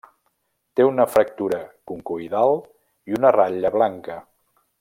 Té 0.79 0.87
una 0.91 1.05
fractura 1.15 1.59
concoidal 1.93 2.57
i 3.13 3.19
una 3.21 3.37
ratlla 3.39 3.73
blanca. 3.81 4.21